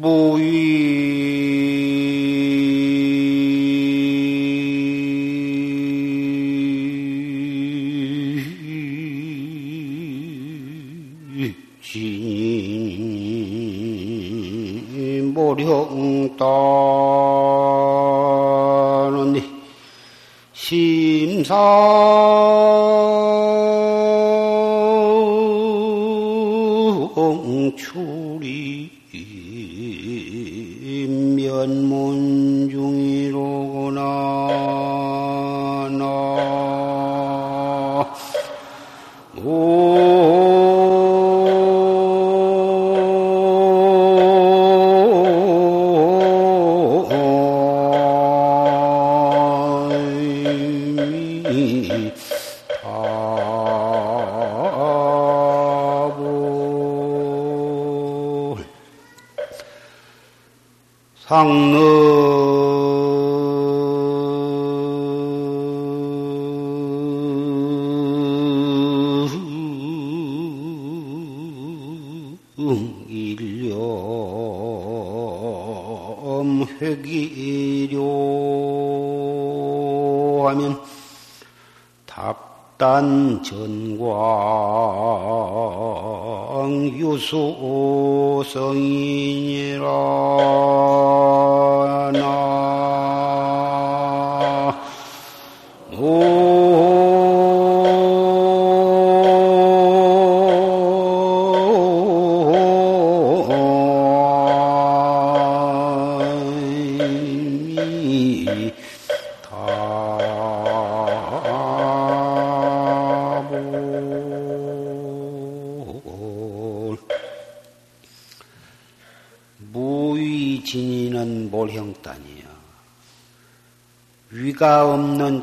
[0.00, 1.11] 모령
[61.44, 62.51] 위가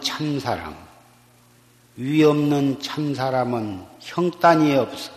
[0.02, 0.76] 참사람,
[1.98, 5.12] 위 없는 참사람은 형단이 없어.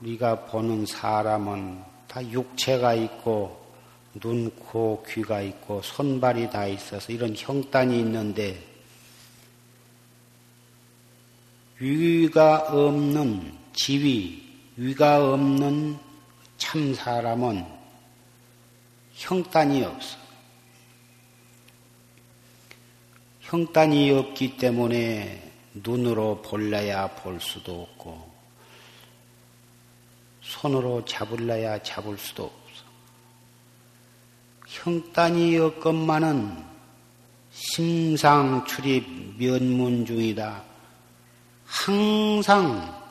[0.00, 3.58] 우리가 보는 사람은 다 육체가 있고
[4.14, 8.64] 눈, 코, 귀가 있고 손발이 다 있어서 이런 형단이 있는데
[11.78, 14.42] 위가 없는 지위,
[14.76, 16.07] 위가 없는
[16.58, 17.64] 참 사람은
[19.14, 20.18] 형단이 없어.
[23.40, 28.30] 형단이 없기 때문에 눈으로 볼래야 볼 수도 없고,
[30.42, 32.84] 손으로 잡을래야 잡을 수도 없어.
[34.66, 36.64] 형단이 없건만은
[37.50, 40.62] 심상 출입 면문 중이다.
[41.64, 43.02] 항상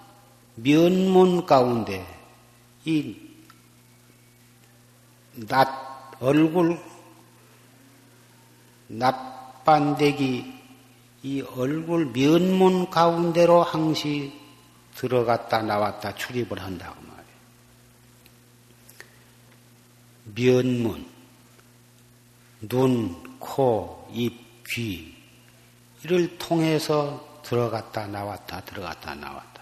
[0.56, 2.06] 면문 가운데
[2.85, 3.26] 이
[5.45, 5.67] 낯,
[6.19, 6.79] 얼굴,
[8.87, 10.57] 낯반대기,
[11.23, 14.33] 이 얼굴 면문 가운데로 항시
[14.95, 17.27] 들어갔다 나왔다 출입을 한다고 말이에요.
[20.63, 21.05] 면문,
[22.61, 25.15] 눈, 코, 입, 귀,
[26.03, 29.56] 이를 통해서 들어갔다 나왔다 들어갔다 나왔다.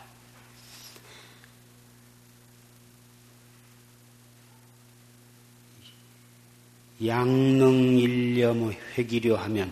[7.03, 9.71] 양능일념의 회기려 하면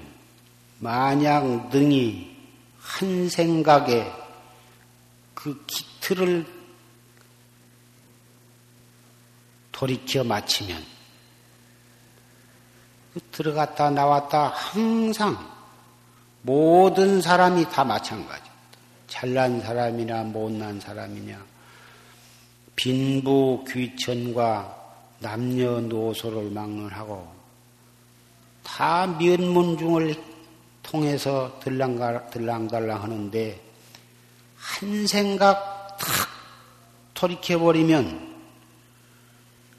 [0.79, 2.35] 만약 능이
[2.79, 4.11] 한 생각에
[5.33, 6.45] 그 기틀을
[9.71, 10.83] 돌이켜 마치면
[13.13, 15.53] 그 들어갔다 나왔다 항상
[16.41, 18.43] 모든 사람이 다 마찬가지.
[19.07, 21.45] 잘난 사람이나 못난 사람이냐,
[22.75, 24.82] 빈부 귀천과
[25.23, 27.33] 남녀노소를 막론하고
[28.61, 30.21] 다 면문중을
[30.83, 33.61] 통해서 들랑달랑 하는데
[34.57, 36.07] 한 생각 탁
[37.13, 38.33] 돌이켜버리면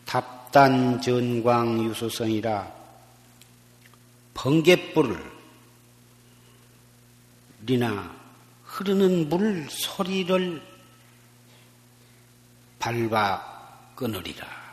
[0.06, 2.73] 답단 전광 유소성이라
[4.32, 5.35] 번개불을
[7.69, 8.14] 이나
[8.64, 10.62] 흐르는 물 소리를
[12.79, 13.43] 밟아
[13.94, 14.64] 끊으리라.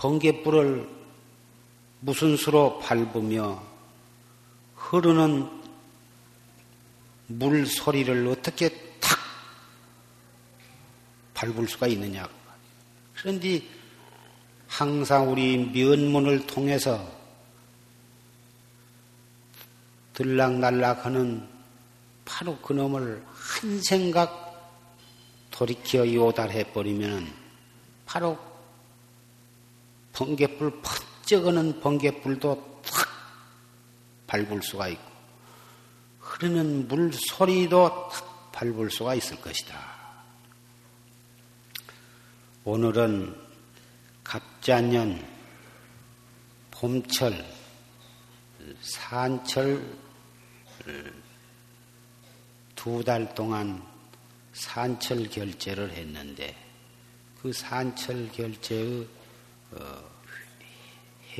[0.00, 0.88] 번개불을
[2.00, 3.62] 무슨 수로 밟으며
[4.74, 5.46] 흐르는
[7.26, 9.18] 물 소리를 어떻게 탁
[11.34, 12.26] 밟을 수가 있느냐.
[13.14, 13.62] 그런데
[14.66, 17.06] 항상 우리 면문을 통해서
[20.14, 21.46] 들락날락하는
[22.24, 24.80] 바로 그놈을 한 생각
[25.50, 27.30] 돌이켜 요달해 버리면
[28.06, 28.49] 바로
[30.20, 33.08] 번개불 번쩍이는 번개불도 탁
[34.26, 35.10] 밟을 수가 있고
[36.18, 39.80] 흐르는 물 소리도 탁 밟을 수가 있을 것이다.
[42.64, 43.34] 오늘은
[44.22, 45.26] 갑자년
[46.70, 47.42] 봄철
[48.82, 49.82] 산철
[52.76, 53.82] 두 달 동안
[54.52, 56.54] 산철 결제를 했는데
[57.40, 59.08] 그 산철 결제의
[59.72, 60.09] 어,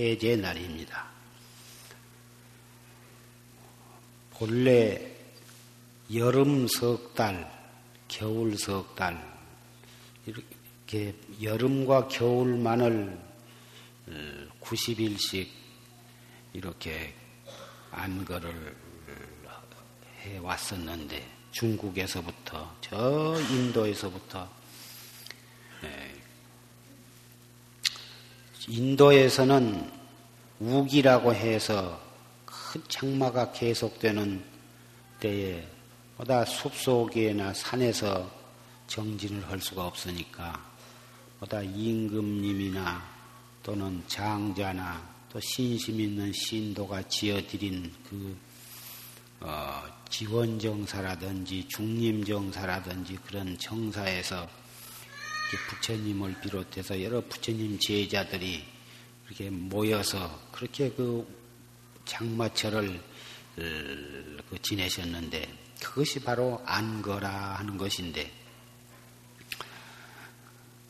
[0.00, 1.06] 해제 날입니다.
[4.31, 5.14] 본래
[6.14, 7.52] 여름 석 달,
[8.08, 9.38] 겨울 석 달,
[10.25, 13.20] 이렇게 여름과 겨울만을
[14.61, 15.50] 90일씩 어,
[16.55, 17.14] 이렇게
[17.91, 18.75] 안거를
[20.23, 24.50] 해 왔었는데 중국에서부터 저 인도에서부터
[25.85, 26.14] 예,
[28.70, 29.90] 인도에서는
[30.61, 32.00] 우기라고 해서
[32.44, 34.44] 큰 장마가 계속되는
[35.19, 35.67] 때에
[36.17, 38.31] 보다 숲속이나 산에서
[38.87, 40.64] 정진을 할 수가 없으니까
[41.40, 43.02] 보다 임금님이나
[43.64, 45.02] 또는 장자나
[45.32, 48.37] 또 신심 있는 신도가 지어드린 그
[49.40, 54.59] 어, 지원정사라든지 중림정사라든지 그런 정사에서
[55.56, 58.64] 부처님을 비롯해서 여러 부처님 제자들이
[59.26, 61.26] 이렇게 모여서 그렇게 그
[62.05, 63.62] 장마철을 어,
[64.49, 68.31] 그 지내셨는데 그것이 바로 안거라 하는 것인데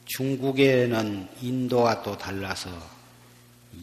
[0.06, 2.70] 중국에는 인도와 또 달라서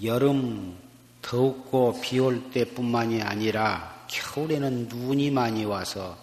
[0.03, 0.77] 여름
[1.21, 6.17] 더욱고 비 올 때뿐만이 아니라 겨울에는 눈이 많이 와서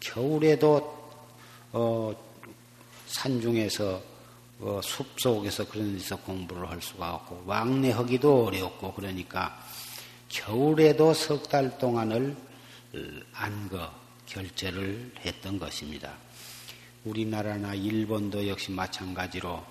[0.00, 1.10] 겨울에도
[1.72, 2.25] 어,
[3.16, 4.02] 산중에서
[4.58, 9.58] 어, 숲속에서 그런 데서 공부를 할 수가 없고 왕래하기도 어렵고 그러니까
[10.28, 12.36] 겨울에도 석 달 동안을
[13.32, 13.90] 안거
[14.26, 16.14] 결제를 했던 것입니다.
[17.04, 19.64] 우리나라나 일본도 역시 마찬가지로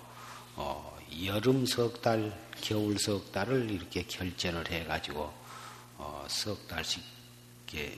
[0.56, 5.32] 어, 여름 석 달, 겨울 석 달을 이렇게 결제를 해가지고
[5.98, 7.02] 어, 석 달씩
[7.68, 7.96] 이렇게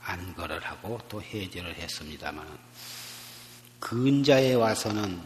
[0.00, 2.46] 안거를 하고 또 해제를 했습니다만
[3.86, 5.22] 근자에 와서는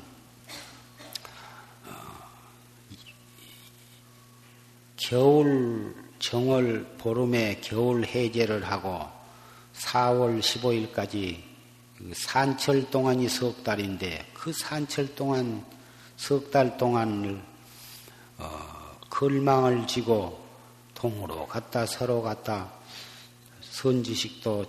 [1.87, 1.93] 어,
[4.97, 9.09] 겨울 정월 보름에 겨울 해제를 하고
[9.73, 11.41] 4월 15일까지
[11.97, 15.65] 그 산철 동안이 석 달인데 그 산철 동안
[16.19, 17.43] 석 달 동안을
[18.37, 20.47] 어, 걸망을 지고
[20.93, 22.71] 동으로 갔다 서로 갔다
[23.63, 24.67] 선지식도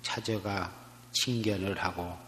[0.00, 0.72] 찾아가
[1.12, 2.23] 칭견을 하고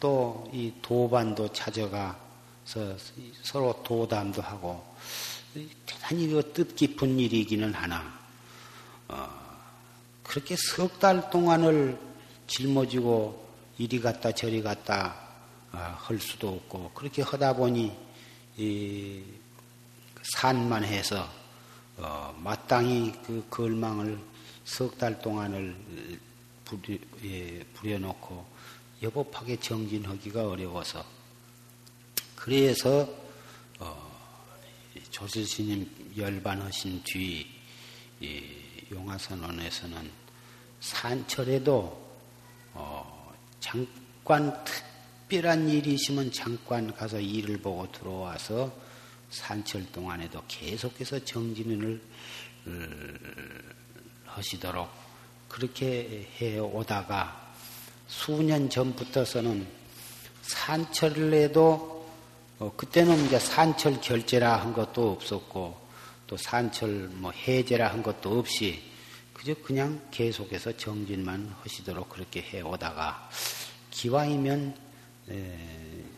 [0.00, 2.96] 또 이 도반도 찾아가서
[3.42, 4.84] 서로 도담도 하고
[5.86, 8.14] 대단히 그 뜻깊은 일이기는 하나.
[9.08, 9.28] 어,
[10.22, 11.98] 그렇게 석 달 동안을
[12.46, 13.46] 짊어지고
[13.78, 15.14] 이리 갔다 저리 갔다
[15.72, 17.96] 어, 할 수도 없고 그렇게 하다 보니
[20.22, 21.28] 산만 해서
[21.96, 24.18] 어, 마땅히 그 걸망을
[24.64, 25.76] 석 달 동안을
[26.64, 28.44] 부려, 예, 부려놓고
[29.02, 31.04] 여법하게 정진하기가 어려워서
[32.34, 33.08] 그래서
[33.78, 34.16] 어,
[35.10, 37.46] 조실스님 열반하신 뒤
[38.90, 40.10] 용화선언에서는
[40.80, 42.06] 산철에도
[42.72, 48.72] 어, 잠깐 특별한 일이 있으면 잠깐 가서 일을 보고 들어와서
[49.30, 52.00] 산철 동안에도 계속해서 정진을
[54.24, 54.88] 하시도록
[55.48, 57.45] 그렇게 해 오다가
[58.06, 59.66] 수년 전부터서는
[60.42, 61.96] 산철에도
[62.58, 65.76] 어, 그때는 이제 산철 결제라 한 것도 없었고
[66.26, 68.82] 또 산철 뭐 해제라 한 것도 없이
[69.34, 73.28] 그저 그냥 계속해서 정진만 하시도록 그렇게 해 오다가
[73.90, 74.76] 기왕이면
[75.30, 75.58] 에,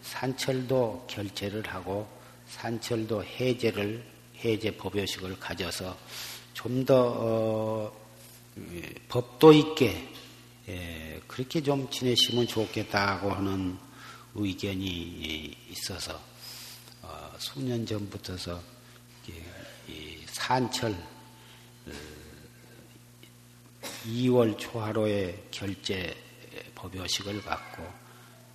[0.02, 2.06] 산철도 결제를 하고
[2.48, 4.04] 산철도 해제를
[4.44, 5.96] 해제 법요식을 가져서
[6.54, 7.92] 좀더 어,
[9.08, 10.17] 법도 있게
[10.68, 13.78] 예, 그렇게 좀 지내시면 좋겠다고 하는
[14.34, 16.20] 의견이 있어서
[17.00, 18.60] 어, 수년 전부터서
[20.26, 20.94] 산철
[24.06, 26.14] 2월 어, 초하루에 결제
[26.74, 27.90] 법요식을 갖고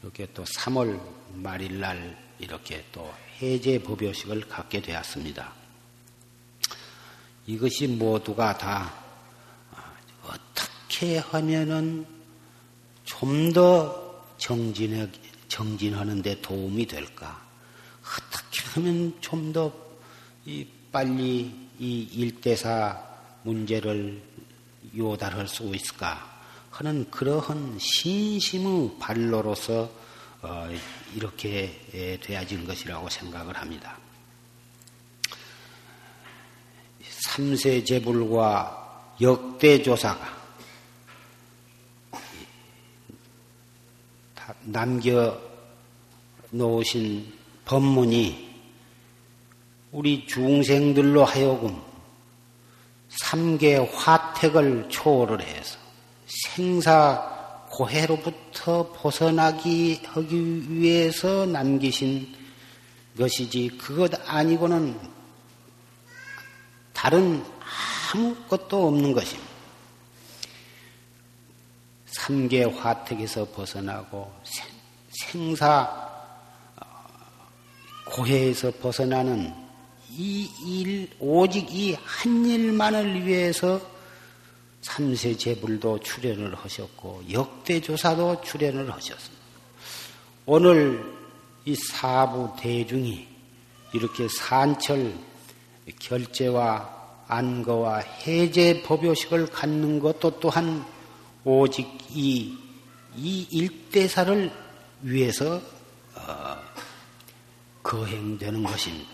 [0.04, 1.02] 이렇게 또 3월
[1.34, 5.52] 말일 날 이렇게 또 해제 법요식을 갖게 되었습니다.
[7.48, 9.03] 이것이 모두가 다
[11.04, 12.06] 어떻게 하면은
[13.04, 15.10] 좀 더 정진해,
[15.50, 17.46] 정진하는 데 도움이 될까?
[18.02, 19.70] 어떻게 하면 좀 더
[20.94, 22.98] 빨리 이 일대사
[23.44, 24.22] 문제를
[24.96, 26.42] 요달할 수 있을까?
[26.72, 29.92] 하는 그러한 신심의 발로로서
[30.42, 30.70] 어,
[31.14, 33.98] 이렇게 되어진 것이라고 생각을 합니다.
[37.02, 40.43] 삼세 제불과 역대 조사가
[44.66, 45.40] 남겨
[46.52, 47.34] 놓으신
[47.66, 48.54] 법문이
[49.92, 51.80] 우리 중생들로 하여금
[53.10, 55.78] 삼계 화택을 초월을 해서
[56.26, 57.32] 생사
[57.70, 62.28] 고해로부터 벗어나기 하기 위해서 남기신
[63.18, 64.98] 것이지 그것 아니고는
[66.94, 67.44] 다른
[68.14, 69.53] 아무것도 없는 것입니다.
[72.14, 74.32] 삼계 화택에서 벗어나고
[75.10, 75.90] 생사
[76.76, 76.86] 어,
[78.06, 79.54] 고해에서 벗어나는
[80.12, 83.82] 이 일, 오직 이 한 일만을 위해서
[84.82, 89.44] 삼세 제불도 출연을 하셨고 역대 조사도 출연을 하셨습니다.
[90.46, 91.04] 오늘
[91.66, 93.28] 이 사부 대중이
[93.94, 95.14] 이렇게 산철
[96.00, 96.90] 결제와
[97.28, 100.86] 안거와 해제 법요식을 갖는 것도 또한
[101.46, 102.58] 오직 이,
[103.16, 104.52] 이 일대사를
[105.02, 105.62] 위해서
[106.16, 106.58] 어,
[107.84, 109.12] 거행되는 것입니다.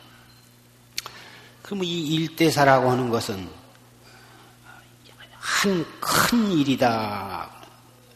[1.64, 3.50] 그럼 이 일대사라고 하는 것은
[5.40, 5.86] 한
[6.30, 7.50] 큰 일이다.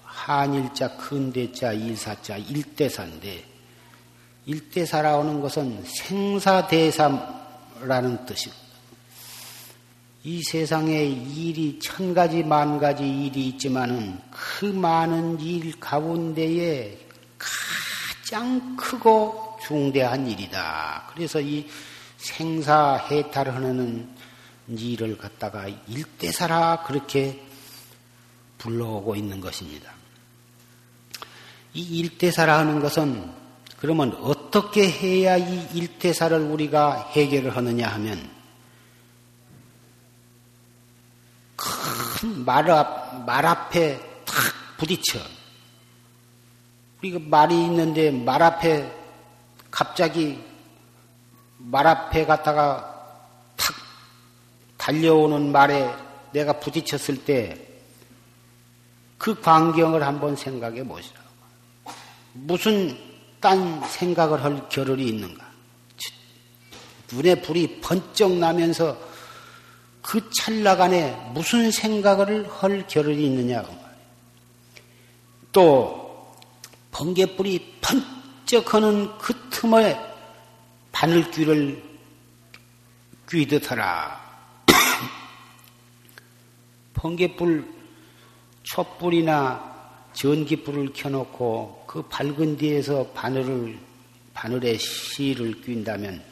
[0.04, 3.44] 한일자, 큰대자, 일사자, 일대사인데
[4.46, 7.16] 일대사라고 하는 것은 생사대사라는
[8.28, 8.63] 뜻이고
[10.26, 16.98] 이 세상에 일이 천 가지 만 가지 일이 있지만은 그 많은 일 가운데에
[17.38, 21.12] 가장 크고 중대한 일이다.
[21.14, 21.68] 그래서 이
[22.16, 24.08] 생사 해탈하는
[24.70, 27.46] 일을 갖다가 일대사라 그렇게
[28.60, 29.92] 불러오고 있는 것입니다.
[31.74, 33.30] 이 일대사라 하는 것은
[33.78, 38.32] 그러면 어떻게 해야 이 일대사를 우리가 해결을 하느냐 하면
[42.24, 44.36] 큰 말 앞, 말 앞에 탁
[44.78, 45.20] 부딪혀.
[47.00, 48.92] 우리가 말이 있는데 말 앞에
[49.70, 50.44] 갑자기
[51.58, 53.20] 말 앞에 갔다가
[53.56, 53.76] 탁
[54.78, 55.94] 달려오는 말에
[56.32, 57.74] 내가 부딪혔을 때
[59.24, 61.26] 그 광경을 한번 생각해 보시라고.
[62.34, 62.98] 무슨
[63.40, 65.50] 딴 생각을 할 겨를이 있는가?
[67.10, 68.98] 눈에 불이 번쩍 나면서
[70.04, 73.64] 그 찰나간에 무슨 생각을 할 겨를이 있느냐.
[75.52, 76.36] 또
[76.92, 80.00] 번개불이 번쩍하는 그 틈에
[80.92, 81.82] 바늘귀를
[83.30, 84.22] 귀듯 하라.
[86.94, 87.66] 번개불
[88.62, 89.74] 촛불이나
[90.14, 93.80] 전기불을 켜놓고 그 밝은 뒤에서 바늘을
[94.34, 96.24] 바늘에 실을 낀다면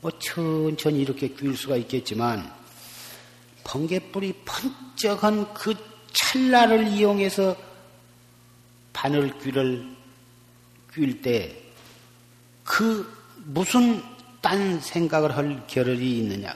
[0.00, 2.57] 뭐 천천히 이렇게 낄 수가 있겠지만
[3.68, 5.74] 번개불이 번쩍한 그
[6.12, 7.54] 찰나를 이용해서
[8.92, 9.96] 바늘귀를
[10.92, 11.68] 낄 때
[12.68, 13.10] 그
[13.46, 14.02] 무슨
[14.42, 16.52] 딴 생각을 할 겨를이 있느냐?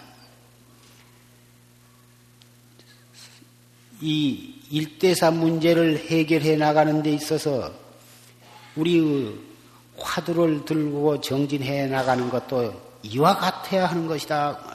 [4.02, 7.72] 이 일대사 문제를 해결해 나가는 데 있어서
[8.76, 9.34] 우리의
[9.98, 14.71] 화두를 들고 정진해 나가는 것도 이와 같아야 하는 것이다.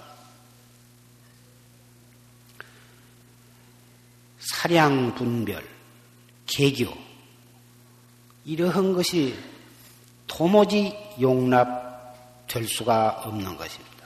[4.53, 5.63] 사량 분별,
[6.45, 6.93] 개교
[8.45, 9.37] 이러한 것이
[10.25, 13.97] 도무지 용납될 수가 없는 것입니다.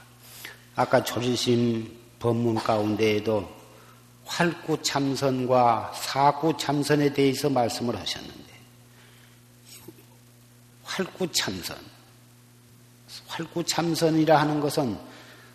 [0.74, 3.48] 아까 조지심 법문 가운데에도
[4.24, 8.52] 활구 참선과 사구 참선에 대해서 말씀을 하셨는데
[10.84, 11.76] 활구 참선,
[13.26, 14.98] 활구 참선이라 하는 것은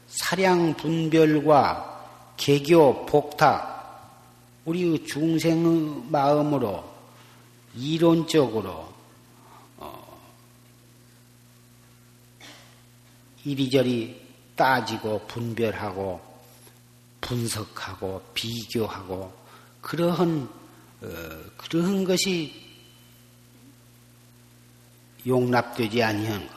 [0.07, 3.76] 사량 분별과 개교 복탁
[4.67, 6.83] 우리 중생의 마음으로
[7.73, 8.93] 이론적으로
[9.77, 10.21] 어,
[13.45, 16.19] 이리저리 따지고 분별하고
[17.21, 19.33] 분석하고 비교하고
[19.79, 20.49] 그러한
[21.01, 21.07] 어,
[21.55, 22.53] 그러한 것이
[25.25, 26.53] 용납되지 아니한 것.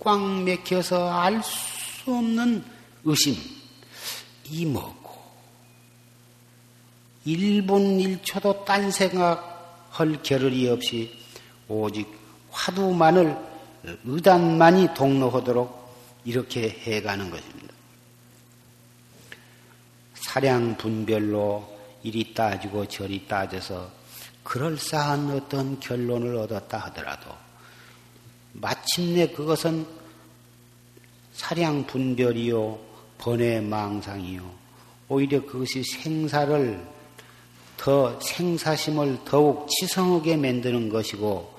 [0.00, 2.64] 다꽉 맥혀서 알 수 없는
[3.04, 3.36] 의심,
[4.50, 5.00] 이 뭐,
[7.26, 11.16] 1분 1초도 딴 생각할 겨를이 없이
[11.68, 12.08] 오직
[12.50, 13.36] 화두만을
[14.04, 15.82] 의단만이 동로하도록
[16.24, 17.72] 이렇게 해가는 것입니다.
[20.14, 23.90] 사량 분별로 이리 따지고 저리 따져서
[24.42, 27.30] 그럴싸한 어떤 결론을 얻었다 하더라도
[28.52, 29.86] 마침내 그것은
[31.32, 32.78] 사량 분별이요
[33.18, 34.62] 번외 망상이요
[35.08, 36.91] 오히려 그것이 생사를
[37.76, 41.52] 더 생사심을 더욱 치성하게 만드는 것이고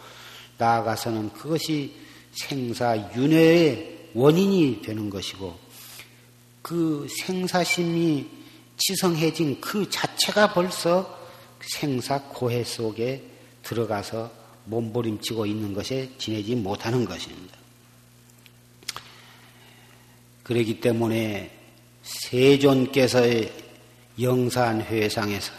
[0.57, 1.95] 나아가서는 그것이
[2.33, 5.57] 생사윤회의 원인이 되는 것이고
[6.61, 8.27] 그 생사심이
[8.77, 11.19] 치성해진 그 자체가 벌써
[11.61, 13.23] 생사 고해 속에
[13.61, 14.31] 들어가서
[14.65, 17.57] 몸부림치고 있는 것에 지내지 못하는 것입니다.
[20.43, 21.51] 그러기 때문에
[22.03, 23.53] 세존께서의
[24.19, 25.53] 영산 회상에서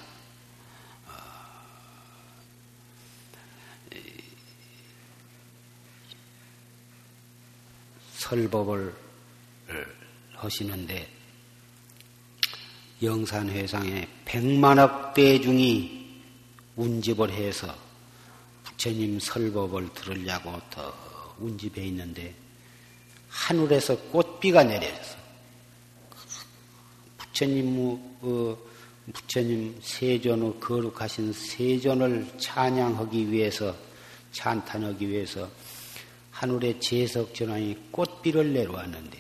[8.25, 8.95] 설법을
[10.33, 11.09] 하시는데
[13.03, 16.23] 영산회상에 백만억 대중이
[16.77, 17.75] 운집을 해서
[18.65, 20.95] 부처님 설법을 들으려고 더
[21.39, 22.35] 운집해 있는데
[23.29, 25.17] 하늘에서 꽃비가 내려서
[27.19, 28.57] 부처님 어,
[29.13, 33.77] 부처님 세존의 거룩하신 세존을 찬양하기 위해서
[34.33, 35.51] 찬탄하기 위해서
[36.35, 39.19] 하늘의 제석 전왕이 꽃비를 내려왔는데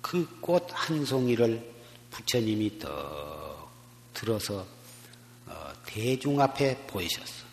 [0.00, 1.70] 그 꽃 한 송이를
[2.10, 3.68] 부처님이 더
[4.14, 4.66] 들어서
[5.46, 7.44] 어, 대중 앞에 보이셨어.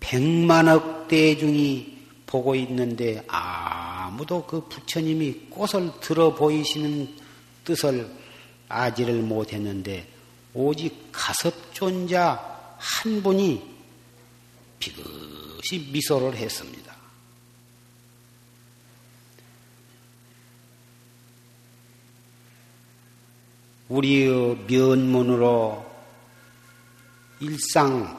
[0.00, 7.16] 백만억 대중이 보고 있는데 아무도 그 부처님이 꽃을 들어 보이시는
[7.64, 8.10] 뜻을
[8.68, 10.08] 아지를 못했는데
[10.54, 13.62] 오직 가섭존자 한 분이
[14.78, 14.92] 비
[15.58, 16.94] 긋이 미소를 했습니다.
[23.88, 25.84] 우리의 면문으로
[27.40, 28.16] 일상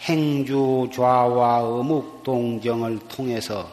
[0.00, 3.70] 행주 좌와 어묵 동정을 통해서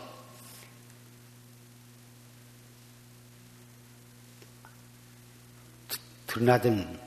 [6.27, 6.99] 드나든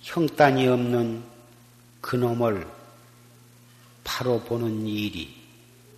[0.00, 1.24] 형단이 없는
[2.02, 2.81] 그놈을
[4.12, 5.34] 바로 보는 일이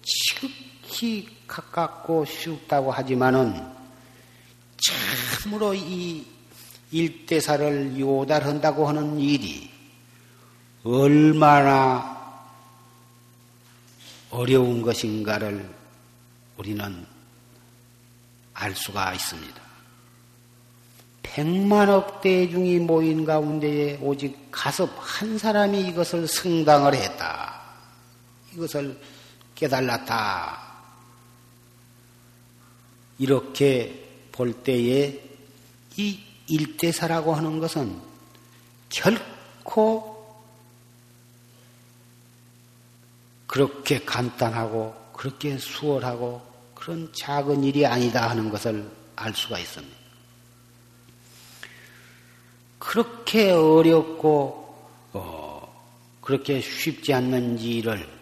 [0.02, 3.60] 지극히 가깝고 쉽다고 하지만은
[4.78, 6.24] 참으로 이
[6.92, 9.68] 일대사를 요달한다고 하는 일이
[10.84, 12.14] 얼마나
[14.30, 15.68] 어려운 것인가를
[16.56, 17.06] 우리는
[18.52, 19.60] 알 수가 있습니다.
[21.24, 27.63] 백만억 대중이 모인 가운데에 오직 가섭 한 사람이 이것을 승당을 했다.
[28.54, 29.00] 이것을
[29.54, 30.74] 깨달았다.
[33.18, 35.20] 이렇게 볼 때에
[35.96, 38.00] 이 일대사라고 하는 것은
[38.88, 40.14] 결코
[43.46, 46.42] 그렇게 간단하고 그렇게 수월하고
[46.74, 49.96] 그런 작은 일이 아니다 하는 것을 알 수가 있습니다.
[52.78, 54.64] 그렇게 어렵고
[55.12, 58.13] 어, 그렇게 쉽지 않는 일을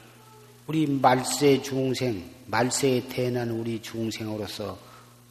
[0.73, 4.79] 우리 말세 중생, 말세에 태어난 우리 중생으로서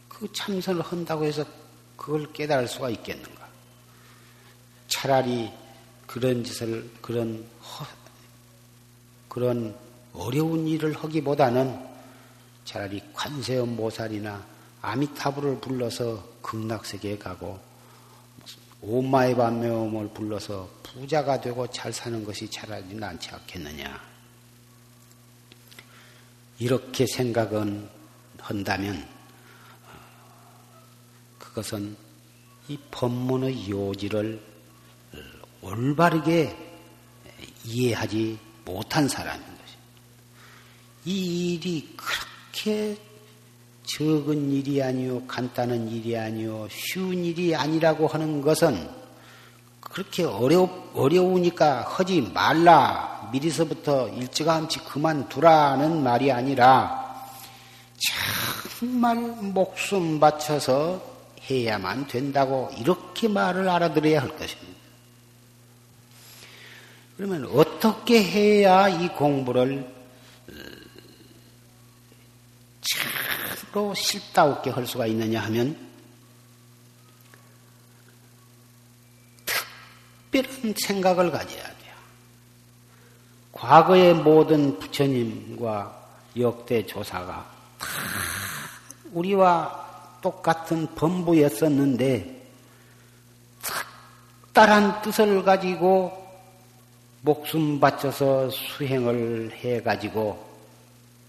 [0.08, 1.44] 그 참선을 한다고 해서
[1.98, 3.48] 그걸 깨달을 수가 있겠는가?
[4.88, 5.52] 차라리
[6.06, 7.88] 그런 짓을 그런 허,
[9.28, 9.76] 그런
[10.14, 11.88] 어려운 일을 하기보다는
[12.64, 14.46] 차라리 관세음 모살이나
[14.84, 17.60] 아미타불을 불러서 극락세계에 가고
[18.80, 24.11] 오마이 반매음을 불러서 부자가 되고 잘 사는 것이 차라리 낫지 않겠느냐.
[26.62, 27.90] 이렇게 생각은
[28.38, 29.04] 한다면
[31.40, 31.98] 그것은
[32.68, 34.40] 이 법문의 요지를
[35.64, 36.56] 올바르게
[37.66, 39.52] 이해하지 못한 사람입니다.
[41.06, 42.96] 이 일이 그렇게
[43.98, 48.88] 적은 일이 아니요, 간단한 일이 아니요, 쉬운 일이 아니라고 하는 것은
[49.80, 53.21] 그렇게 어려, 어려우니까 하지 말라.
[53.32, 57.26] 미리서부터 일찌감치 그만두라는 말이 아니라
[58.80, 61.02] 정말 목숨 바쳐서
[61.50, 64.80] 해야만 된다고 이렇게 말을 알아들어야 할 것입니다.
[67.18, 69.88] 그러면 어떻게 해야 이 공부를
[73.72, 75.92] 참으로 실다웃게 할 수가 있느냐 하면
[80.32, 81.71] 이런 생각을 가져야.
[83.62, 85.96] 과거의 모든 부처님과
[86.40, 87.32] 역대 조사가
[87.78, 87.88] 다
[89.14, 92.42] 우리와 똑같은 범부였었는데
[93.62, 96.12] 특별한 뜻을 가지고
[97.22, 100.44] 목숨 바쳐서 수행을 해가지고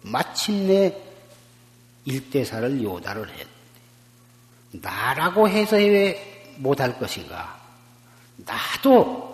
[0.00, 0.96] 마침내
[2.06, 3.46] 일대사를 요다를 했.
[4.80, 7.60] 나라고 해서 왜 못할 것인가?
[8.38, 9.31] 나도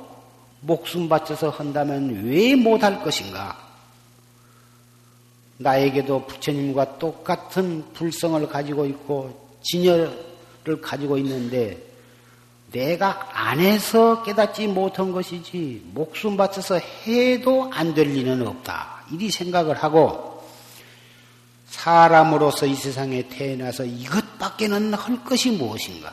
[0.61, 3.57] 목숨 바쳐서 한다면 왜 못할 것인가?
[5.59, 11.83] 나에게도 부처님과 똑같은 불성을 가지고 있고 진열을 가지고 있는데
[12.71, 19.05] 내가 안 해서 깨닫지 못한 것이지 목숨 바쳐서 해도 안 될 리는 없다.
[19.11, 20.45] 이리 생각을 하고
[21.67, 26.13] 사람으로서 이 세상에 태어나서 이것밖에는 할 것이 무엇인가?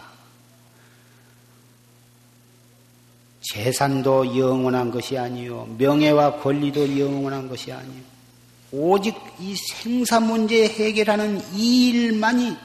[3.51, 5.67] 재산도 영원한 것이 아니요.
[5.77, 8.01] 명예와 권리도 영원한 것이 아니요.
[8.71, 12.57] 오직 이 생사 문제 해결하는 이 일만이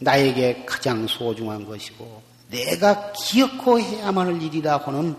[0.00, 5.16] 나에게 가장 소중한 것이고 내가 기억코 해야만 할 일이다 고는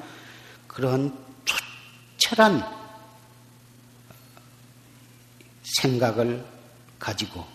[0.68, 1.14] 그런
[1.46, 2.64] 초철한
[5.64, 6.44] 생각을
[6.98, 7.46] 가지고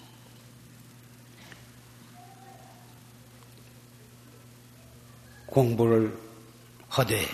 [5.46, 6.23] 공부를
[6.94, 7.26] 하되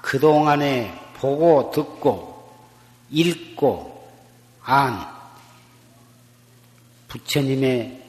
[0.00, 2.56] 그동안에 보고 듣고
[3.10, 4.08] 읽고
[4.62, 5.06] 안
[7.08, 8.02] 부처님의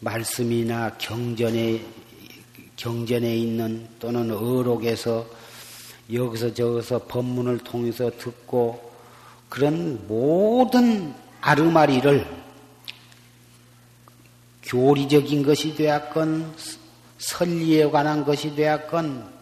[0.00, 1.80] 말씀이나 경전에
[2.76, 5.24] 경전에 있는 또는 어록에서
[6.12, 8.92] 여기서 저기서 법문을 통해서 듣고
[9.48, 12.26] 그런 모든 아르마리를
[14.64, 16.52] 교리적인 것이 되었건
[17.18, 19.33] 설리에 관한 것이 되었건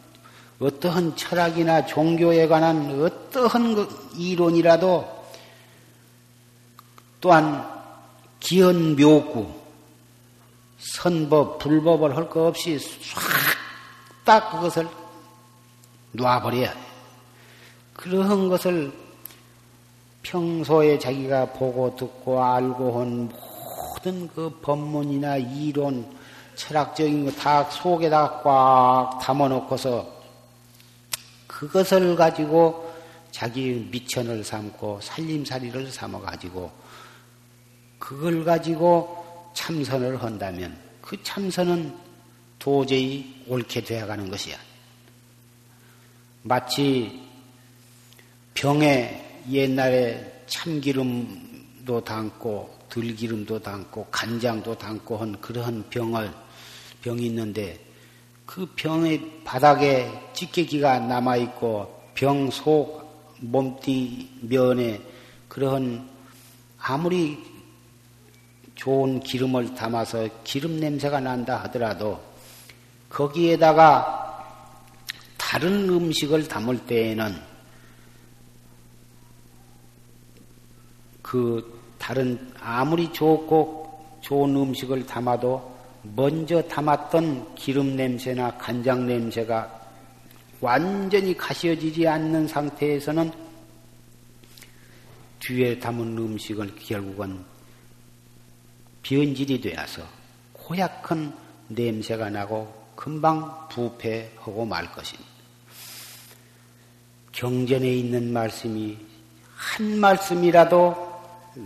[0.63, 5.23] 어떠한 철학이나 종교에 관한 어떠한 그 이론이라도
[7.21, 7.69] 또한
[8.41, 9.47] 기현 묘구
[10.79, 14.89] 선법 불법을 할 것 없이 싹다 그것을
[16.13, 16.81] 놔버려야 돼.
[17.95, 18.93] 그러한 것을
[20.23, 26.07] 평소에 자기가 보고 듣고 알고 한 모든 그 법문이나 이론,
[26.57, 30.22] 철학적인 거 다 속에다가 꽉 담아놓고서
[31.63, 32.93] 그것을 가지고
[33.31, 36.73] 자기 미천을 삼고 살림살이를 삼아 가지고
[38.01, 41.97] 그걸 가지고 참선을 한다면 그 참선은
[42.59, 44.57] 도저히 옳게 되어가는 것이야.
[46.43, 47.23] 마치
[48.55, 56.35] 병에 옛날에 참기름도 담고 들기름도 담고 간장도 담고 한 그러한 병을
[57.03, 57.79] 병이 있는데
[58.53, 63.01] 그 병의 바닥에 찌개기가 남아 있고 병 속
[63.41, 65.01] 몸띠 면에
[65.49, 66.07] 그러한
[66.79, 67.39] 아무리
[68.75, 72.21] 좋은 기름을 담아서 기름 냄새가 난다 하더라도
[73.09, 74.45] 거기에다가
[75.39, 77.35] 다른 음식을 담을 때에는
[81.23, 85.72] 그 다른 아무리 좋고 좋은 음식을 담아도
[86.03, 89.81] 먼저 담았던 기름 냄새나 간장 냄새가
[90.61, 93.33] 완전히 가시어지지 않는 상태에서는
[95.41, 97.45] 뒤에 담은 음식은 결국은
[99.03, 100.03] 비언질이 되어서
[100.53, 101.37] 고약한
[101.69, 105.31] 냄새가 나고 금방 부패하고 말 것입니다.
[107.33, 108.97] 경전에 있는 말씀이
[109.57, 111.13] 한 말씀이라도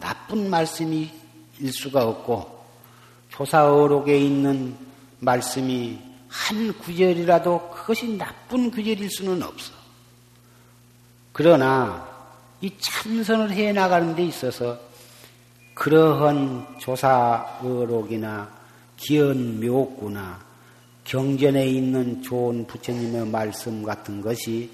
[0.00, 1.10] 나쁜 말씀이
[1.58, 2.55] 일 수가 없고
[3.36, 4.74] 조사어록에 있는
[5.18, 9.72] 말씀이 한 구절이라도 그것이 나쁜 구절일 수는 없어.
[11.32, 12.08] 그러나
[12.62, 14.78] 이 참선을 해 나가는 데 있어서
[15.74, 18.48] 그러한 조사어록이나
[18.96, 20.40] 기연 묘구나
[21.04, 24.70] 경전에 있는 좋은 부처님의 말씀 같은 것이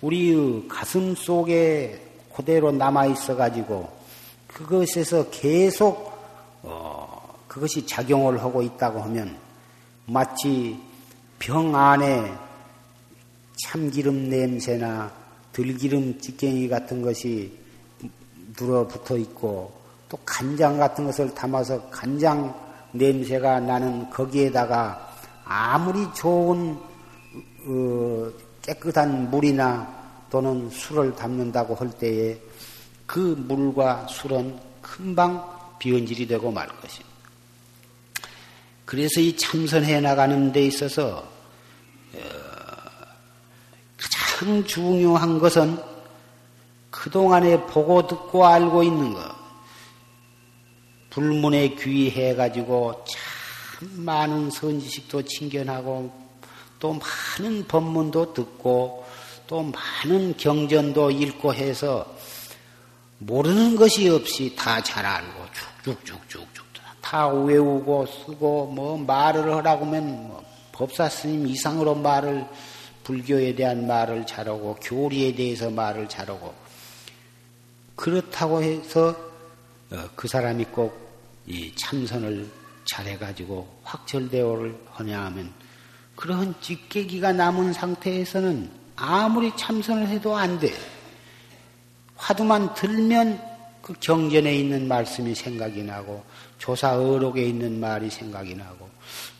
[0.00, 2.00] 우리의 가슴 속에
[2.32, 3.90] 그대로 남아 있어 가지고
[4.46, 6.10] 그것에서 계속
[6.62, 6.99] 어,
[7.50, 9.36] 그것이 작용을 하고 있다고 하면
[10.06, 10.80] 마치
[11.40, 12.32] 병 안에
[13.64, 15.10] 참기름 냄새나
[15.52, 17.52] 들기름 찌개기 같은 것이
[18.56, 19.72] 눌어붙어 있고
[20.08, 22.54] 또 간장 같은 것을 담아서 간장
[22.92, 25.12] 냄새가 나는 거기에다가
[25.44, 26.78] 아무리 좋은
[27.66, 28.30] 어,
[28.62, 29.92] 깨끗한 물이나
[30.30, 32.38] 또는 술을 담는다고 할 때에
[33.06, 35.44] 그 물과 술은 금방
[35.80, 37.09] 비언질이 되고 말 것입니다.
[38.90, 41.24] 그래서 이 참선해 나가는 데 있어서
[42.12, 42.20] 어,
[43.96, 45.78] 가장 중요한 것은
[46.90, 49.32] 그동안에 보고 듣고 알고 있는 것.
[51.10, 56.12] 불문에 귀해가지고 참 많은 선지식도 친견하고
[56.80, 56.98] 또
[57.38, 59.06] 많은 법문도 듣고
[59.46, 62.12] 또 많은 경전도 읽고 해서
[63.18, 65.46] 모르는 것이 없이 다 잘 알고
[65.84, 66.59] 쭉쭉쭉쭉
[67.10, 72.46] 다 외우고 쓰고 뭐 말을 하라고 하면 뭐 법사 스님 이상으로 말을
[73.02, 76.54] 불교에 대한 말을 잘하고 교리에 대해서 말을 잘하고
[77.96, 79.14] 그렇다고 해서
[79.90, 81.10] 어, 그 사람이 꼭
[81.50, 82.48] 이 참선을
[82.84, 85.52] 잘해가지고 확철대오를 하냐 하면
[86.14, 90.72] 그런 찌개기가 남은 상태에서는 아무리 참선을 해도 안 돼.
[92.16, 93.42] 화두만 들면
[93.82, 96.22] 그 경전에 있는 말씀이 생각이 나고
[96.60, 98.88] 조사 어록에 있는 말이 생각이 나고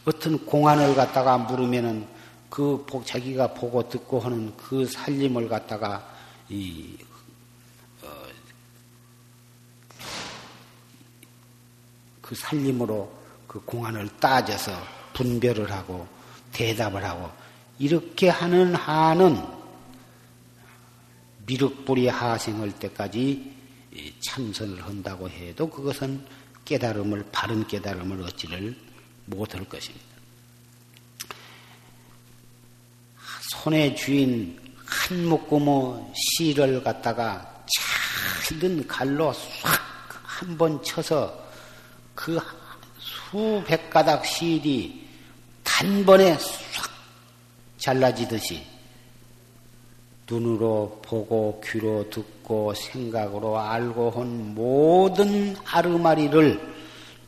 [0.07, 2.09] 어떤 공안을 갖다가 물으면은
[2.49, 6.09] 그 자기가 보고 듣고 하는 그 살림을 갖다가
[6.49, 6.97] 이
[8.03, 8.09] 어,
[12.23, 13.13] 그 살림으로
[13.47, 14.73] 그 공안을 따져서
[15.13, 16.09] 분별을 하고
[16.53, 17.31] 대답을 하고
[17.79, 19.41] 이렇게 하는 한은
[21.45, 23.61] 미륵불이 하생할 때까지
[24.21, 26.25] 참선을 한다고 해도 그것은
[26.71, 28.77] 깨달음을 바른 깨달음을 얻지를
[29.27, 30.07] 못할 것입니다.
[33.51, 34.57] 손에 쥐인
[34.87, 37.65] 한 묶음의 실을 갖다가
[38.49, 39.91] 잘든 갈로 싹
[40.41, 41.39] 한 번 쳐서
[42.15, 42.41] 그
[42.99, 45.07] 수백 가닥 실이
[45.63, 46.91] 단번에 싹
[47.77, 48.65] 잘라지듯이
[50.31, 56.75] 눈으로 보고 귀로 듣고 생각으로 알고 한 모든 아르마리를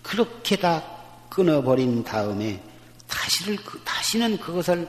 [0.02, 0.82] 그렇게 다
[1.28, 2.62] 끊어버린 다음에
[3.08, 4.88] 다시를 그, 다시는 그것을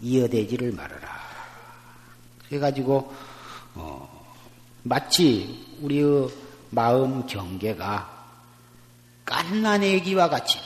[0.00, 1.20] 이어대지를 말아라.
[2.48, 3.12] 그래가지고
[3.74, 4.36] 어,
[4.82, 6.28] 마치 우리의
[6.70, 8.10] 마음 경계가
[9.24, 10.58] 깐난애기와 같이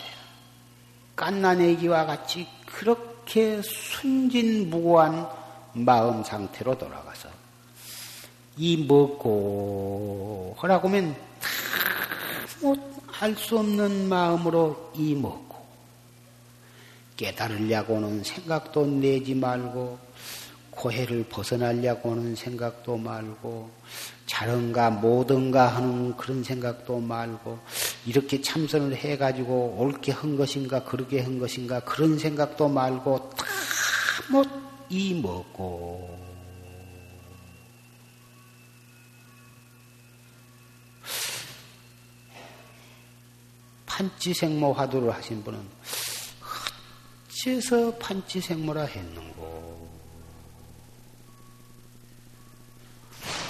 [1.15, 5.46] 깐난애기와 같이 그렇게 순진무구한
[5.85, 7.29] 마음 상태로 돌아가서
[8.57, 11.15] 이 먹고 하라고 하면
[13.13, 15.57] 다알 수 없는 마음으로 이 먹고
[17.17, 19.99] 깨달으려고는 생각도 내지 말고
[20.71, 23.71] 고해를 벗어나려고는 생각도 말고
[24.27, 27.59] 잘은가 못은가 하는 그런 생각도 말고
[28.05, 33.31] 이렇게 참선을 해가지고 옳게 한 것인가 그렇게 한 것인가 그런 생각도 말고
[34.29, 36.27] 다못 이 먹고.
[43.87, 45.59] 판치생모 화두를 하신 분은
[47.47, 49.89] 어째서 판치생모라 했는고?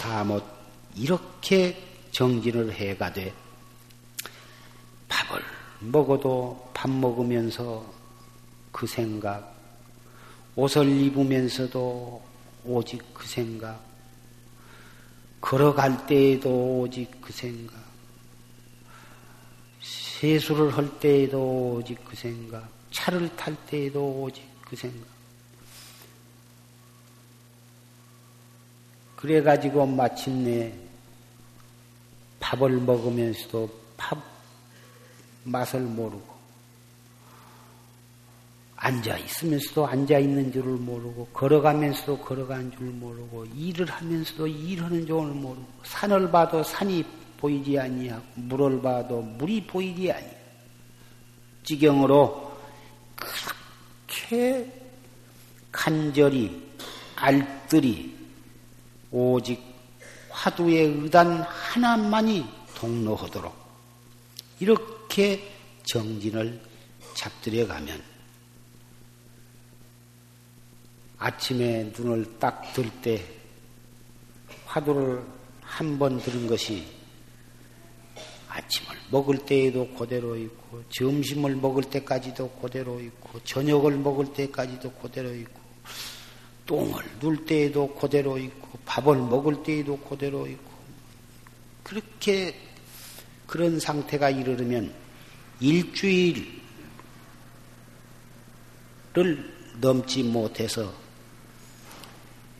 [0.03, 0.45] 다못
[0.95, 3.35] 이렇게 정진을 해가되
[5.09, 5.43] 밥을
[5.81, 7.85] 먹어도 밥 먹으면서
[8.71, 9.56] 그 생각,
[10.57, 12.23] 옷을 입으면서도
[12.65, 13.79] 오직 그 생각,
[15.41, 17.75] 걸어갈 때에도 오직 그 생각,
[19.83, 25.07] 세수를 할 때에도 오직 그 생각, 차를 탈 때에도 오직 그 생각.
[29.17, 30.73] 그래가지고 마침내
[32.41, 34.23] 밥을 먹으면서도 밥
[35.45, 36.36] 맛을 모르고
[38.87, 45.67] 앉아 있으면서도 앉아 있는 줄을 모르고 걸어가면서도 걸어간 줄 모르고 일을 하면서도 일하는 줄을 모르고
[45.83, 47.05] 산을 봐도 산이
[47.37, 50.27] 보이지 아니하고 물을 봐도 물이 보이지 아니.
[51.65, 52.57] 지경으로
[54.07, 54.73] 그렇게
[55.73, 56.65] 간절히
[57.17, 58.15] 알뜰히
[59.11, 59.61] 오직
[60.31, 62.47] 화두의 의단 하나만이
[62.77, 63.53] 동로하도록
[64.61, 66.61] 이렇게 정진을
[67.15, 68.16] 잡들여 가면
[71.19, 73.25] 아침에 눈을 딱 들 때
[74.67, 75.23] 화두를
[75.63, 76.87] 한 번 들은 것이
[78.49, 85.61] 아침을 먹을 때에도 그대로 있고 점심을 먹을 때까지도 그대로 있고 저녁을 먹을 때까지도 그대로 있고
[86.67, 90.71] 똥을 눌 때에도 그대로 있고 밥을 먹을 때에도 그대로 있고
[91.83, 92.55] 그렇게
[93.47, 94.93] 그런 상태가 이르르면
[95.61, 96.47] 일주일을
[99.81, 100.93] 넘지 못해서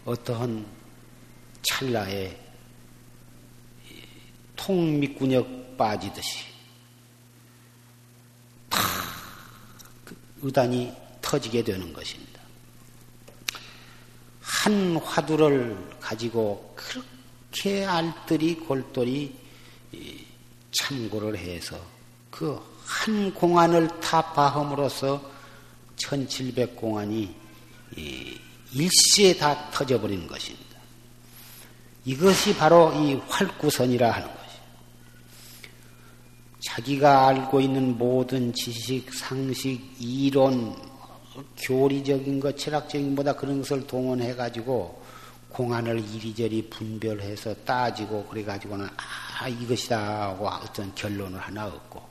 [0.07, 0.67] 어떠한
[1.63, 2.35] 찰나에
[4.57, 6.45] 통미군역 빠지듯이
[8.71, 12.41] 다그 의단이 터지게 되는 것입니다.
[14.41, 19.39] 한 화두를 가지고 그렇게 알뜰히 골똘히
[20.71, 21.79] 참고를 해서
[22.31, 25.21] 그 한 공안을 타파함으로써
[25.97, 27.35] 1700 공안이
[28.73, 30.65] 일시에 다 터져버린 것입니다.
[32.05, 34.37] 이것이 바로 이 활구선이라 하는 것이.
[36.61, 40.77] 자기가 알고 있는 모든 지식, 상식, 이론,
[41.59, 45.03] 교리적인 것, 철학적인 보다 그런 것을 동원해 가지고
[45.49, 52.03] 공안을 이리저리 분별해서 따지고 그래 가지고는 아 이것이다 하고 어떤 결론을 하나 얻고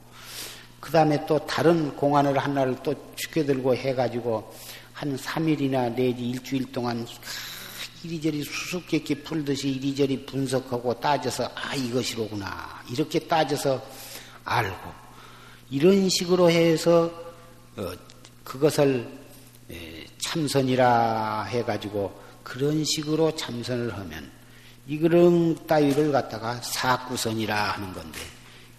[0.79, 4.53] 그 다음에 또 다른 공안을 하나를 또 죽여들고 해 가지고
[4.95, 7.05] 한 3일이나 내지 일주일 동안
[8.01, 13.84] 이리저리 수수께끼 풀듯이 이리저리 분석하고 따져서 아 이것이로구나 이렇게 따져서
[14.45, 14.91] 알고
[15.69, 17.12] 이런 식으로 해서
[17.75, 17.91] 어,
[18.45, 19.05] 그것을
[20.23, 24.31] 참선이라 해가지고 그런 식으로 참선을 하면
[24.88, 28.19] 이그런 따위를 갖다가 사구선이라 하는 건데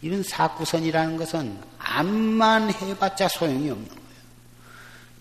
[0.01, 4.06] 이런 사구선이라는 것은 암만 해봤자 소용이 없는 거예요.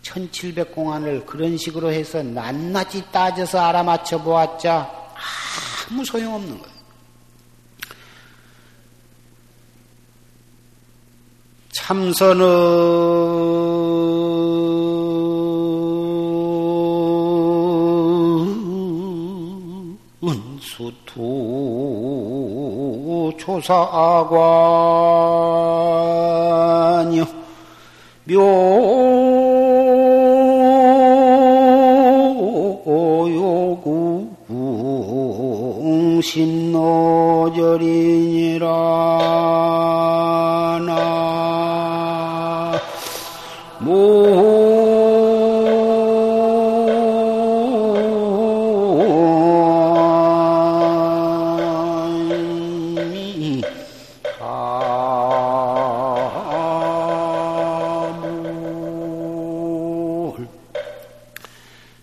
[0.06, 4.90] 1700공안을 그런 식으로 해서 낱낱이 따져서 알아맞혀 보았자
[5.90, 6.76] 아무 소용없는 거예요.
[11.74, 12.46] 참선은
[20.24, 21.24] 은수투
[23.38, 24.26] 조사관이요
[28.26, 29.45] 묘
[36.26, 37.86] 신노절이니라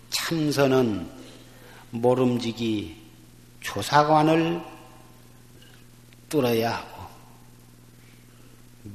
[0.09, 1.09] 참선은
[1.91, 3.02] 모름지기
[3.63, 4.61] 조사관을
[6.29, 7.03] 뚫어야 하고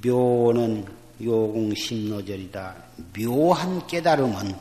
[0.04, 0.86] 묘는
[1.20, 2.76] 요공심노절이다.
[3.16, 4.54] 묘한 깨달음은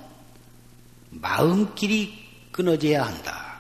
[1.11, 3.57] 마음길이 끊어져야 한다.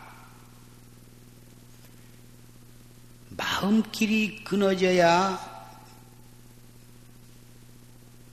[3.29, 5.57] 마음길이 끊어져야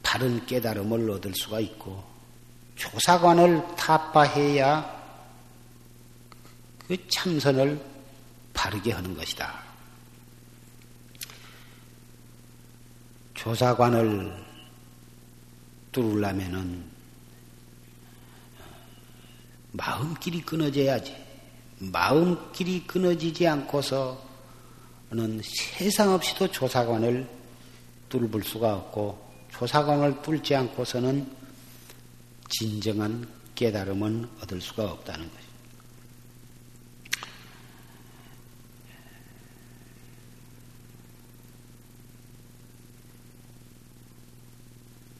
[0.02, 2.02] 바른 깨달음을 얻을 수가 있고
[2.76, 5.02] 조사관을 타파해야
[6.86, 7.93] 그 참선을
[8.54, 9.62] 바르게 하는 것이다.
[13.34, 14.32] 조사관을
[15.92, 16.84] 뚫으려면은
[19.72, 21.14] 마음길이 끊어져야지.
[21.78, 24.16] 마음길이 끊어지지 않고서는
[25.42, 27.28] 세상 없이도 조사관을
[28.08, 31.30] 뚫을 수가 없고 조사관을 뚫지 않고서는
[32.48, 35.43] 진정한 깨달음은 얻을 수가 없다는 것입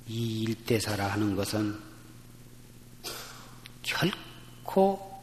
[0.06, 1.80] 이 일대사라 하는 것은
[3.82, 5.14] 결코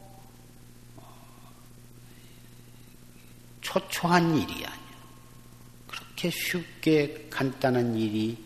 [3.60, 4.82] 초초한 일이 아니야.
[5.86, 8.36] 그렇게 쉽게 간단한 일이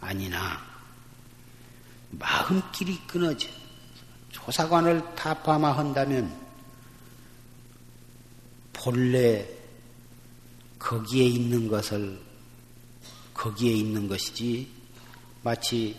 [0.00, 0.64] 아니나
[2.10, 3.48] 마음길이 끊어져.
[4.30, 6.46] 조사관을 타파마한다면
[8.72, 9.48] 본래
[10.78, 12.20] 거기에 있는 것을
[13.34, 14.75] 거기에 있는 것이지
[15.46, 15.94] 마치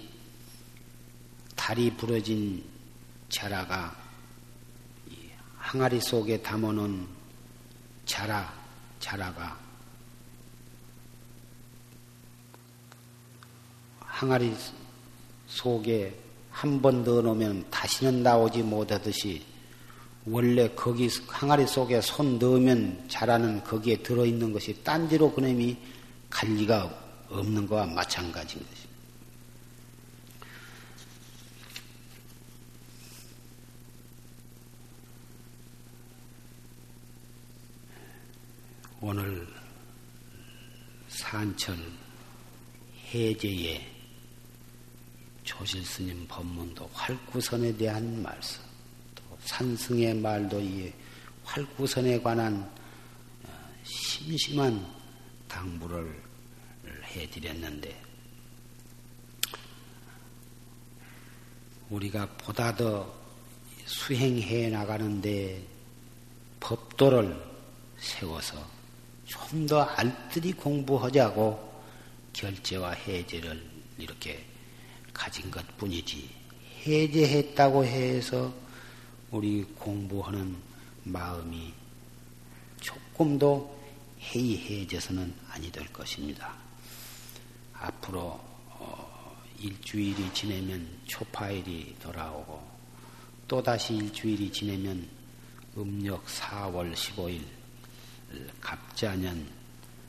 [1.56, 2.62] 달이 부러진
[3.30, 3.96] 자라가
[5.58, 7.08] 항아리 속에 담아놓은
[8.06, 8.54] 자라,
[9.00, 9.58] 자라가
[14.02, 14.54] 항아리
[15.48, 16.14] 속에
[16.52, 19.46] 한 번 넣어놓으면 다시는 나오지 못하듯이
[20.26, 25.78] 원래 거기 항아리 속에 손 넣으면 자라는 거기에 들어있는 것이 딴 데로 그놈이
[26.30, 26.94] 갈 리가
[27.30, 28.87] 없는 거와 마찬가지인 것입
[39.10, 39.48] 오늘
[41.08, 41.78] 산철
[43.06, 43.90] 해제의
[45.46, 48.62] 조실 스님 법문도 활구선에 대한 말씀,
[49.16, 50.92] 또 산승의 말도 이
[51.46, 52.70] 활구선에 관한
[53.46, 54.86] 어, 심심한
[55.48, 56.22] 당부를
[57.06, 58.04] 해드렸는데,
[61.90, 63.18] 우리가 보다 더
[63.86, 65.66] 수행해 나가는데
[66.60, 67.42] 법도를
[68.00, 68.77] 세워서
[69.28, 71.84] 좀 더 알뜰히 공부하자고
[72.32, 73.62] 결제와 해제를
[73.98, 74.46] 이렇게
[75.14, 76.30] 가진 것 뿐이지
[76.86, 78.54] 해제했다고 해서
[79.32, 80.56] 우리 공부하는
[81.04, 81.74] 마음이
[82.80, 83.78] 조금도
[84.22, 86.54] 해이해져서는 아니 될 것입니다.
[87.74, 92.66] 앞으로 어, 일주일이 지내면 초파일이 돌아오고
[93.48, 95.10] 또다시 일주일이 지내면
[95.78, 97.57] 음력 4월 15일
[98.62, 99.48] 갑자년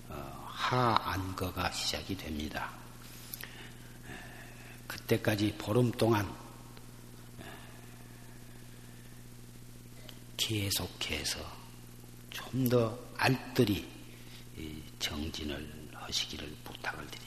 [0.08, 2.70] 어, 하안거가 시작이 됩니다.
[4.86, 6.26] 그때까지 보름 동안
[10.36, 11.58] 계속해서
[12.30, 13.86] 좀 더 알뜰히
[14.98, 17.17] 정진을 하시기를 부탁을 드립니다.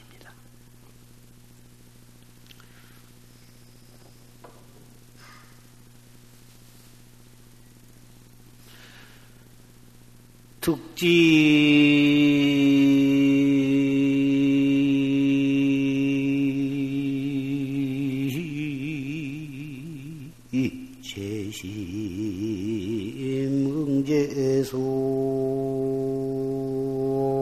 [10.62, 12.22] 특지.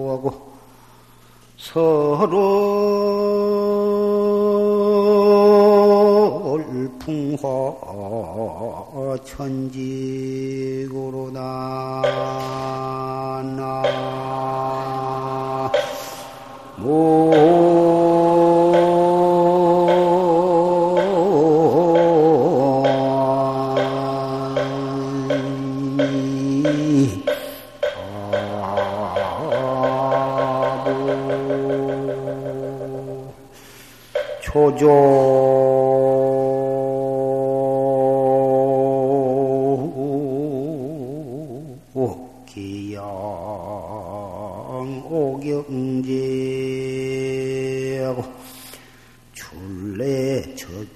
[0.00, 0.32] 제심응제수하고
[1.58, 2.70] 서로
[6.98, 7.38] 풍화
[9.24, 9.99] 천직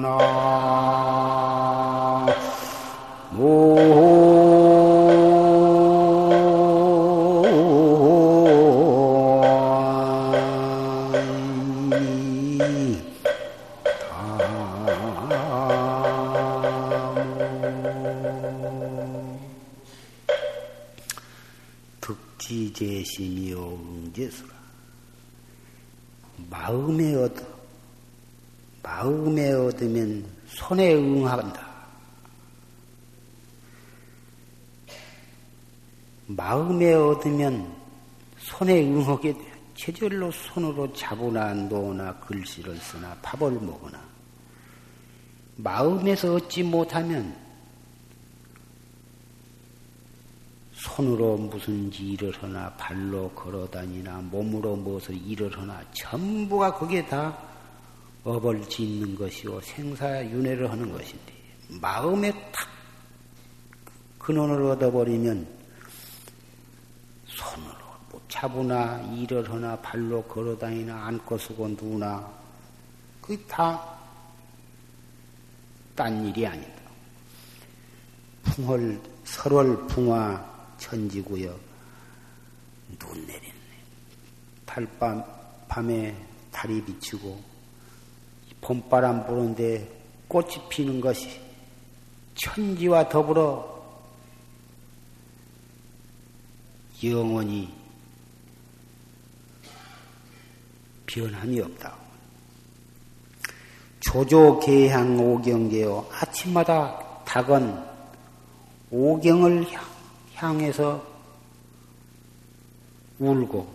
[0.00, 0.63] 나
[37.24, 37.74] 얻으면
[38.38, 39.54] 손에 응하게 돼.
[39.74, 44.00] 체절로 손으로 잡으나 노나 글씨를 쓰나 밥을 먹으나
[45.56, 47.34] 마음에서 얻지 못하면
[50.74, 57.36] 손으로 무슨 일을 하나 발로 걸어 다니나 몸으로 무엇을 일을 하나 전부가 그게 다
[58.22, 61.32] 업을 짓는 것이요 생사윤회를 하는 것인데
[61.80, 62.68] 마음에 탁
[64.18, 65.63] 근원을 얻어버리면 손으로 뭐
[68.34, 72.28] 차부나 일을 하나 발로 걸어 다니나 안고 쓰고 누나
[73.20, 73.94] 그게 다
[75.94, 76.82] 딴 일이 아니다.
[78.42, 81.56] 풍월 설월 풍화 천지고요.
[82.98, 83.52] 눈 내렸네.
[84.66, 85.24] 달밤
[85.68, 86.14] 밤에
[86.50, 87.40] 달이 비치고
[88.60, 89.88] 봄바람 부는데
[90.26, 91.40] 꽃이 피는 것이
[92.34, 93.72] 천지와 더불어
[97.04, 97.72] 영원히
[101.14, 101.94] 변함이 없다.
[104.00, 106.08] 조조개향 오경계요.
[106.10, 107.80] 아침마다 닭은
[108.90, 109.64] 오경을
[110.34, 111.06] 향해서
[113.20, 113.72] 울고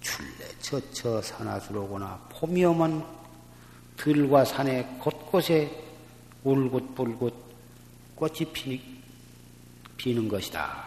[0.00, 0.28] 출래
[0.60, 3.04] 처처 산하수로구나 봄이 오면
[3.96, 5.82] 들과 산에 곳곳에
[6.44, 7.34] 울긋불긋
[8.14, 8.80] 꽃이 피,
[9.96, 10.83] 피는 것이다.